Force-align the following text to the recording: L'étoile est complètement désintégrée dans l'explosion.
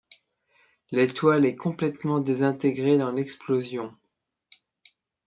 L'étoile 0.89 1.45
est 1.45 1.55
complètement 1.55 2.19
désintégrée 2.21 2.97
dans 2.97 3.11
l'explosion. 3.11 3.93